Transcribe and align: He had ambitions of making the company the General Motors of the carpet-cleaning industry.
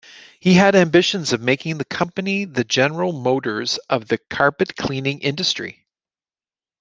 He 0.39 0.55
had 0.55 0.73
ambitions 0.73 1.31
of 1.31 1.41
making 1.43 1.77
the 1.77 1.85
company 1.85 2.43
the 2.45 2.63
General 2.63 3.13
Motors 3.13 3.77
of 3.87 4.07
the 4.07 4.17
carpet-cleaning 4.17 5.19
industry. 5.19 5.85